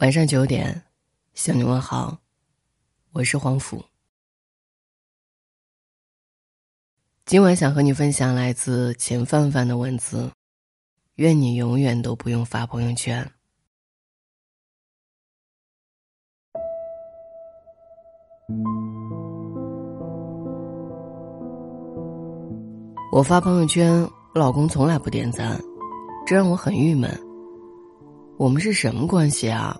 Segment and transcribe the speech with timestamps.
[0.00, 0.82] 晚上九点，
[1.32, 2.18] 向你问好，
[3.12, 3.82] 我是黄甫。
[7.24, 10.30] 今晚想和你分享来自钱范范的文字：
[11.14, 13.26] 愿你永远都不用发朋友圈。
[23.10, 25.58] 我发朋友圈，老公从来不点赞，
[26.26, 27.10] 这让我很郁闷。
[28.36, 29.74] 我们是什么关系啊？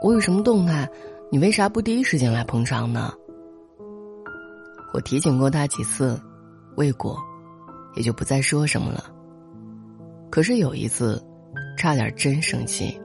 [0.00, 0.88] 我有什么动态，
[1.30, 3.12] 你为啥不第一时间来捧场呢？
[4.94, 6.20] 我提醒过他几次，
[6.76, 7.18] 未果，
[7.96, 9.04] 也就不再说什么了。
[10.30, 11.20] 可是有一次，
[11.76, 12.98] 差点真生气。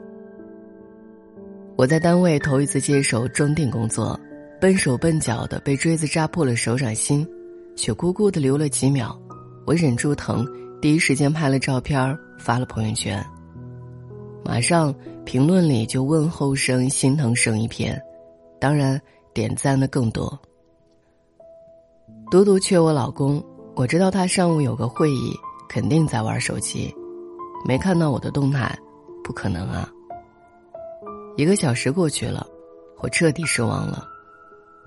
[1.75, 4.19] 我在单位头一次接手装订工作，
[4.61, 7.27] 笨手笨脚的被锥子扎破了手掌心，
[7.75, 9.19] 血咕咕的流了几秒，
[9.65, 10.45] 我忍住疼，
[10.79, 13.25] 第一时间拍了照片发了朋友圈。
[14.43, 14.93] 马上
[15.25, 18.01] 评论里就问候声、心疼声一片，
[18.59, 18.99] 当然
[19.33, 20.37] 点赞的更多。
[22.29, 23.43] 独独缺我老公，
[23.75, 25.33] 我知道他上午有个会议，
[25.69, 26.93] 肯定在玩手机，
[27.65, 28.77] 没看到我的动态，
[29.23, 29.89] 不可能啊。
[31.37, 32.45] 一个小时过去了，
[33.01, 34.05] 我彻底失望了。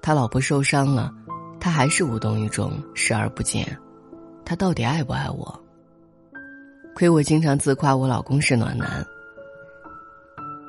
[0.03, 1.13] 他老婆受伤了，
[1.59, 3.67] 他还是无动于衷，视而不见。
[4.45, 5.61] 他到底爱不爱我？
[6.95, 9.05] 亏我经常自夸我老公是暖男。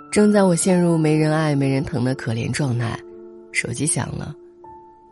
[0.09, 2.97] 正在我陷入没人爱、没人疼的可怜状态，
[3.51, 4.33] 手机响了，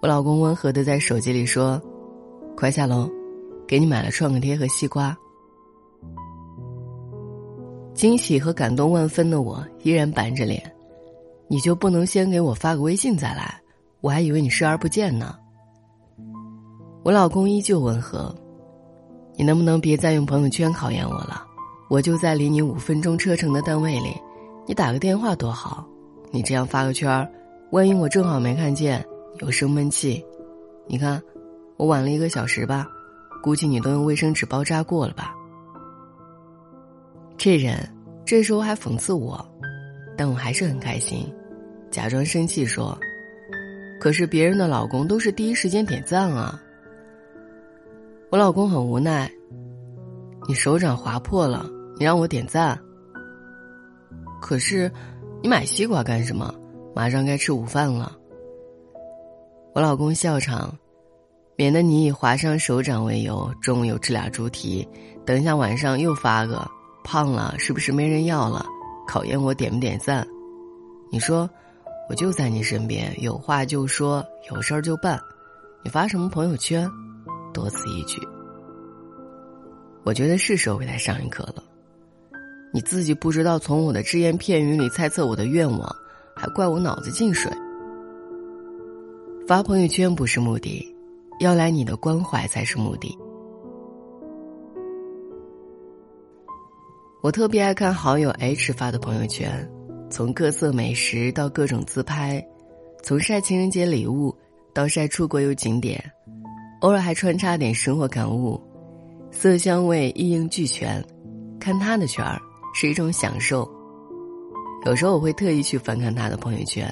[0.01, 1.79] 我老公温和的在手机里说
[2.55, 3.09] ：“快下楼，
[3.67, 5.15] 给你买了创可贴和西瓜。”
[7.93, 10.63] 惊喜和感动万分的我依然板着脸
[11.47, 13.61] ：“你就不能先给我发个微信再来？
[14.01, 15.35] 我还以为你视而不见呢。”
[17.03, 18.33] 我老公依旧温和
[19.37, 21.45] ：“你能不能别再用朋友圈考验我了？
[21.89, 24.09] 我就在离你五分钟车程的单位里。”
[24.67, 25.87] 你打个电话多好，
[26.31, 27.29] 你这样发个圈儿，
[27.71, 29.05] 万一我正好没看见，
[29.39, 30.25] 又生闷气。
[30.87, 31.21] 你看，
[31.77, 32.87] 我晚了一个小时吧，
[33.43, 35.35] 估计你都用卫生纸包扎过了吧。
[37.37, 37.77] 这人
[38.25, 39.45] 这时候还讽刺我，
[40.17, 41.31] 但我还是很开心，
[41.91, 42.97] 假装生气说
[44.01, 46.59] ：“可是别人的老公都是第一时间点赞啊。”
[48.31, 49.31] 我老公很无奈
[50.49, 51.69] ：“你手掌划破了，
[51.99, 52.79] 你让我点赞。”
[54.45, 54.91] 可是，
[55.41, 56.53] 你买西瓜干什么？
[56.93, 58.15] 马上该吃午饭了。
[59.73, 60.71] 我老公笑场，
[61.55, 64.87] 免得你以划伤手掌为由，中午又吃俩猪蹄，
[65.25, 66.63] 等一下晚上又发个
[67.03, 68.63] 胖了，是不是没人要了？
[69.07, 70.23] 考验我点不点赞？
[71.11, 71.49] 你说，
[72.07, 75.19] 我就在你身边，有话就说，有事儿就办，
[75.83, 76.87] 你发什么朋友圈？
[77.51, 78.21] 多此一举。
[80.03, 81.63] 我觉得是时候给他上一课了。
[82.75, 85.95] 你自己不知道从我的只言片语里猜测我的愿望，
[86.35, 87.49] 还怪我脑子进水。
[89.47, 90.85] 发朋友圈不是目的，
[91.39, 93.17] 要来你的关怀才是目的。
[97.23, 99.65] 我特别爱看好友 H 发的朋友圈，
[100.09, 102.45] 从各色美食到各种自拍，
[103.01, 104.35] 从晒情人节礼物
[104.73, 106.03] 到晒出国游景点，
[106.81, 108.61] 偶尔还穿插点生活感悟，
[109.31, 111.01] 色香味一应俱全。
[111.57, 112.37] 看他的圈儿。
[112.77, 113.65] 是一种享受。
[114.85, 116.85] 有时候我会特意去翻看他的朋友圈，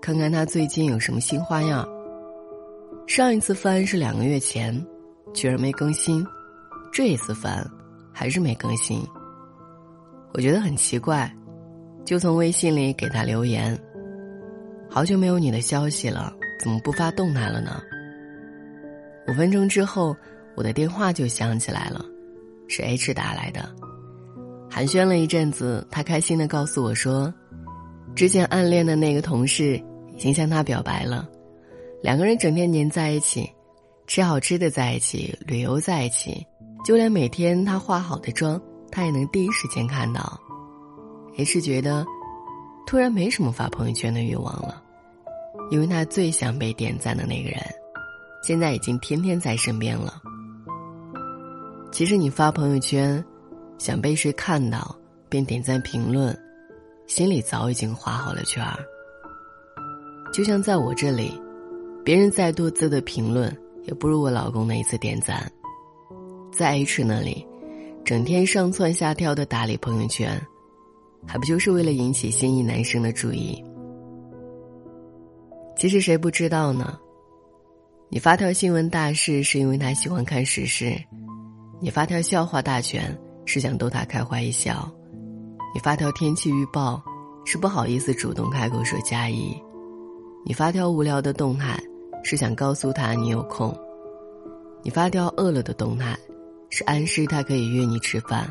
[0.00, 1.86] 看看他最近有什么新花样。
[3.08, 4.72] 上一次翻是两个月前，
[5.34, 6.24] 居然没更新；
[6.92, 7.68] 这一次翻，
[8.12, 9.02] 还是没更新。
[10.32, 11.28] 我觉得很奇怪，
[12.04, 13.76] 就从微信里给他留言
[14.88, 17.82] ：“好久没有你的消息了，怎么不发动态了呢？”
[19.26, 20.16] 五分钟之后，
[20.54, 22.04] 我的电话就响起来了，
[22.68, 23.68] 是 H 打来的。
[24.72, 27.34] 寒暄了一阵子，他开心的告诉我说
[28.14, 29.76] ：“之前暗恋的那个同事
[30.14, 31.28] 已经向他表白了，
[32.00, 33.50] 两个人整天黏在一起，
[34.06, 36.46] 吃好吃的在一起，旅游在一起，
[36.84, 40.40] 就连每天他化好的妆，他也能第一时间看到。
[41.36, 42.06] 也是觉得，
[42.86, 44.80] 突然没什么发朋友圈的欲望了，
[45.70, 47.60] 因为他最想被点赞的那个人，
[48.44, 50.22] 现在已经天天在身边了。
[51.90, 53.22] 其实你发朋友圈。”
[53.80, 54.94] 想被谁看到，
[55.30, 56.38] 便点赞评论，
[57.06, 58.76] 心里早已经画好了圈儿。
[60.34, 61.32] 就像在我这里，
[62.04, 63.50] 别人再多字的评论，
[63.84, 65.50] 也不如我老公那一次点赞。
[66.52, 67.46] 在 H 那里，
[68.04, 70.38] 整天上蹿下跳的打理朋友圈，
[71.26, 73.64] 还不就是为了引起心仪男生的注意？
[75.78, 76.98] 其实谁不知道呢？
[78.10, 81.02] 你发条新闻大事，是因为他喜欢看时事；
[81.80, 83.18] 你发条笑话大全。
[83.52, 84.88] 是想逗他开怀一笑，
[85.74, 87.02] 你发条天气预报，
[87.44, 89.60] 是不好意思主动开口说加一；
[90.46, 91.76] 你发条无聊的动态，
[92.22, 93.74] 是想告诉他你有空；
[94.84, 96.16] 你发条饿了的动态，
[96.70, 98.46] 是暗示他可以约你吃饭；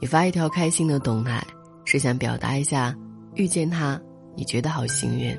[0.00, 1.44] 你发一条开心的动态，
[1.84, 2.96] 是想表达一下
[3.34, 4.00] 遇见他
[4.36, 5.36] 你觉得好幸运。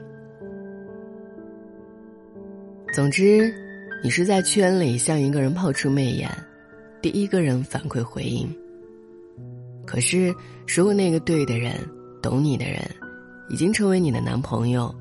[2.94, 3.56] 总之，
[4.04, 6.30] 你是在圈里向一个人抛出媚眼，
[7.04, 8.50] 第一个人反馈回应。
[9.86, 10.34] 可是，
[10.66, 11.76] 如果那个对的人、
[12.22, 12.80] 懂你的人，
[13.50, 14.96] 已经成为你的男朋友，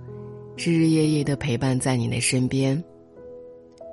[0.57, 2.77] 日日夜夜的陪伴在你的身边；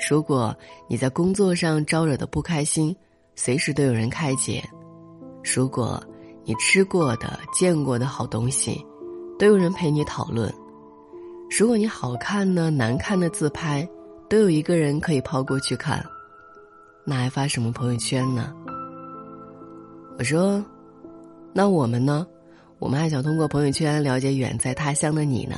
[0.10, 0.58] 如果
[0.88, 2.96] 你在工作上招惹的不开心，
[3.36, 4.60] 随时都有人开解；
[5.44, 6.04] 如果
[6.44, 8.84] 你吃过的、见过的好东西，
[9.38, 10.52] 都有人陪你讨论。
[11.48, 13.88] 如果你好看呢、难看的自拍，
[14.28, 16.04] 都有一个人可以抛过去看，
[17.10, 18.54] 那还发什么朋友圈呢？
[20.20, 20.64] 我说，
[21.54, 22.28] 那我们呢？
[22.78, 25.56] 我们还想通过朋友圈了解远在他乡的你呢。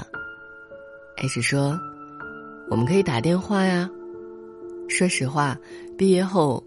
[1.18, 1.78] H 说，
[2.70, 3.90] 我们可以打电话呀。
[4.88, 5.58] 说实话，
[5.98, 6.64] 毕业后，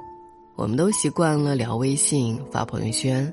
[0.54, 3.32] 我们都习惯了聊微信、发朋友圈，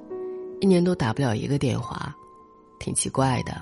[0.62, 2.16] 一年都打不了一个电话，
[2.80, 3.62] 挺奇怪的。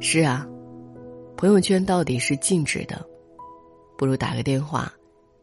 [0.00, 0.46] 是啊，
[1.38, 3.02] 朋友圈到底是静止的，
[3.96, 4.92] 不如打个电话，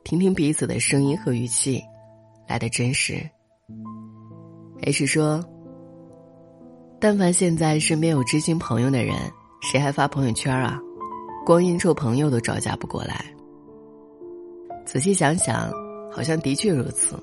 [0.07, 1.83] 听听彼此的声音和语气，
[2.47, 3.29] 来的真实。
[4.83, 5.43] H 说
[6.97, 9.17] ：“但凡现在身边有知心朋友的人，
[9.61, 10.79] 谁还发朋友圈啊？
[11.45, 13.25] 光应酬朋友都招架不过来。
[14.85, 15.69] 仔细想想，
[16.09, 17.21] 好像的确如此。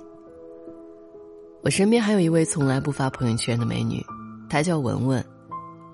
[1.62, 4.04] 我身边还有一位从来不发朋友圈的美女，
[4.46, 5.24] 她叫文文，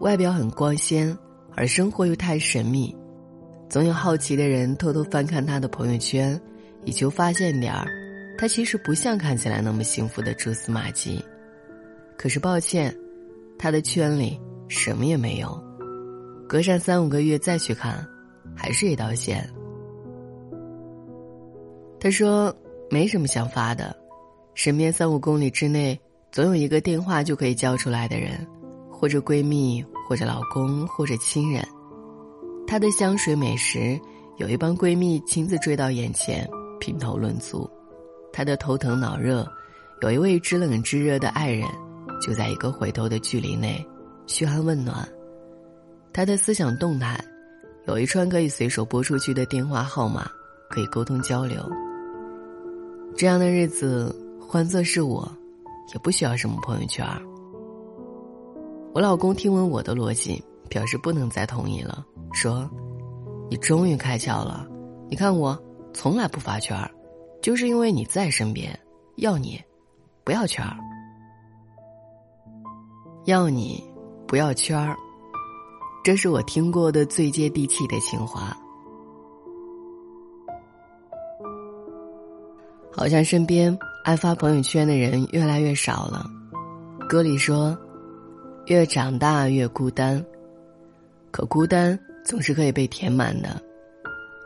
[0.00, 1.16] 外表很光鲜。”
[1.54, 2.93] 而生活又太神秘，
[3.69, 6.40] 总有好奇的人偷偷翻看她的朋友圈，
[6.85, 7.87] 以求发现点儿
[8.38, 11.25] 他其实不像看起来那么幸福的蛛丝马迹。
[12.17, 12.94] 可是抱歉，
[13.59, 15.62] 他的圈里什么也没有。
[16.49, 18.06] 隔上三五个月再去看，
[18.56, 19.49] 还是一道线。
[22.00, 22.55] 他说
[22.91, 23.97] 没什么想发的，
[24.55, 25.99] 身边三五公里之内
[26.32, 28.47] 总有一个电话就可以叫出来的人，
[28.91, 29.85] 或者闺蜜。
[30.09, 31.65] 或者老公，或者亲人，
[32.67, 33.97] 她的香水美食
[34.38, 36.50] 有一帮闺蜜亲自追到眼前，
[36.81, 37.71] 评头论足；
[38.32, 39.47] 他的头疼脑热，
[40.00, 41.69] 有一位知冷知热的爱人，
[42.21, 43.87] 就在一个回头的距离内，
[44.27, 45.06] 嘘寒问暖；
[46.12, 47.23] 他的思想动态，
[47.87, 50.29] 有一串可以随手拨出去的电话号码，
[50.69, 51.65] 可以沟通交流。
[53.17, 55.31] 这样的日子，换作是我，
[55.93, 57.06] 也不需要什么朋友圈。
[58.93, 62.69] 我老公听闻我的逻辑，表示不能再同意了，说
[63.50, 64.67] ：“你终于开窍了。
[65.09, 65.61] 你看我
[65.92, 66.90] 从来不发圈儿，
[67.42, 68.78] 就是因为你在身边，
[69.16, 69.60] 要你
[70.25, 70.76] 不要圈儿，
[73.26, 73.82] 要你
[74.26, 74.96] 不要圈儿。”
[76.02, 78.56] 这是我听过的最接地气的情话。
[82.93, 86.26] 好像身边爱发朋友圈的人越来越少了。
[87.08, 87.78] 歌里说。
[88.66, 90.25] 越长大越孤单，
[91.32, 93.60] 可孤单总是可以被填满的。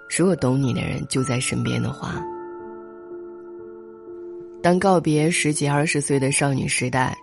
[0.09, 2.23] 如果懂你的人就在身边的话，
[4.63, 7.17] 当告别十几二十岁的少女时代，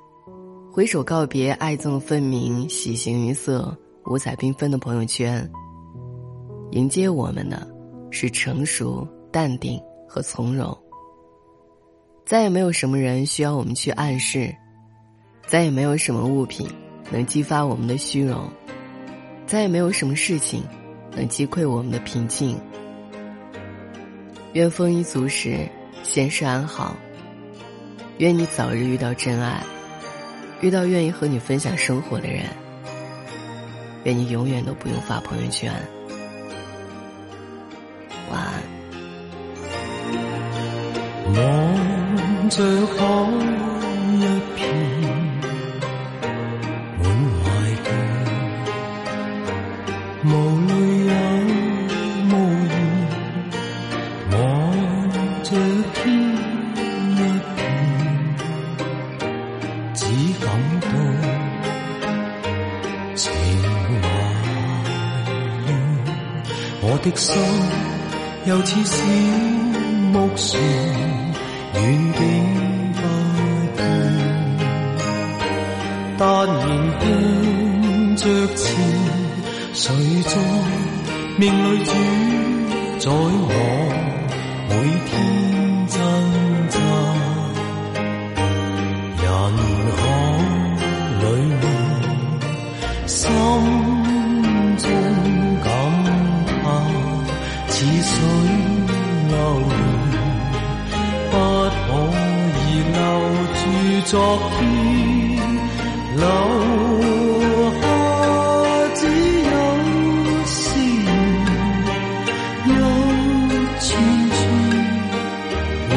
[0.72, 5.50] 挥手告别爱憎分明、喜形于色、五彩缤纷的朋友圈，
[6.72, 7.68] 迎接我们的，
[8.10, 10.78] 是成熟、淡定和从容。
[12.26, 14.54] 再也没有什么人需要我们去暗示，
[15.48, 16.68] 再也没有什么物品。
[17.14, 18.50] 能激发我们的虚荣，
[19.46, 20.64] 再也没有什么事情
[21.14, 22.58] 能击溃我们的平静。
[24.54, 25.68] 愿丰衣足食，
[26.04, 26.98] 闲适安好。
[28.18, 29.64] 愿你早日遇到真爱，
[30.60, 32.44] 遇到愿意和你分享生活的人。
[34.04, 35.72] 愿你永远都不用发朋友圈。
[38.30, 38.62] 晚安。
[41.34, 42.96] 望着海
[44.18, 44.20] 一
[44.58, 44.62] 片。
[67.04, 67.42] 的心
[68.46, 69.04] 又似小
[70.12, 70.62] 木船，
[71.74, 72.20] 远景
[72.94, 73.00] 不
[73.76, 73.80] 见，
[76.18, 76.56] 但仍
[77.00, 77.02] 向
[78.18, 78.24] 着
[78.56, 78.62] 前。
[79.74, 79.84] 谁
[80.24, 80.36] 在
[81.38, 81.92] 命里主
[83.00, 83.54] 宰我
[84.70, 84.74] 每
[85.08, 85.10] 天
[85.88, 85.98] 真
[104.12, 104.60] 昨天
[106.18, 106.26] 留
[107.80, 107.84] 下
[108.94, 109.02] 只
[109.40, 109.52] 有
[110.44, 111.08] 思念，
[112.66, 112.70] 一
[113.80, 113.88] 串
[114.36, 114.40] 串
[115.88, 115.94] 永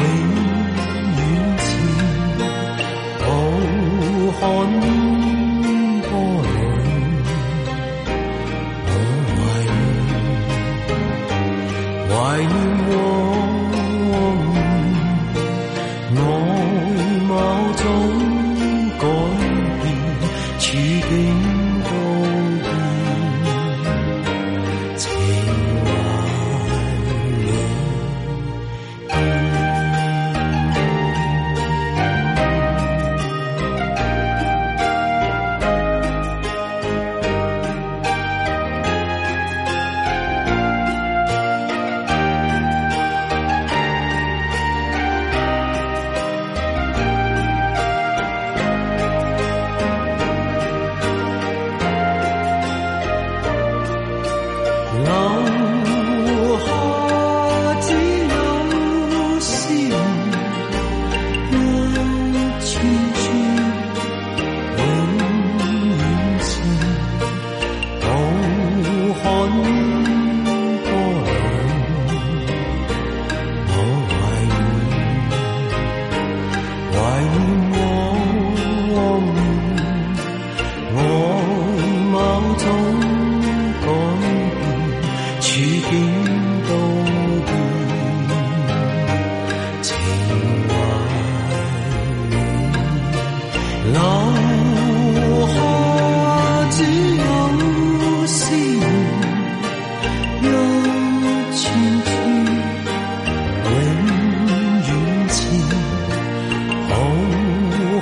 [1.17, 1.19] 远
[1.59, 1.67] 缠，
[3.19, 3.27] 浩
[4.39, 4.43] 瀚
[4.79, 4.87] 烟
[6.07, 6.09] 波
[6.45, 6.55] 里，
[8.87, 8.89] 我
[9.35, 10.09] 怀念，
[12.07, 12.55] 怀念
[12.87, 13.04] 我。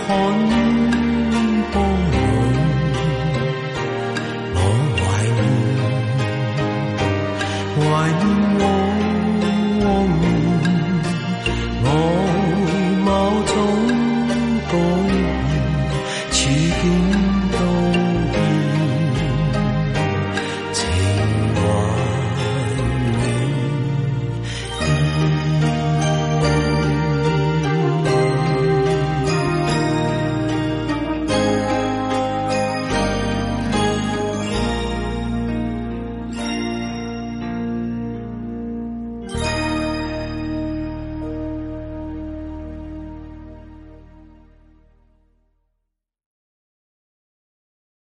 [0.03, 0.62] upon.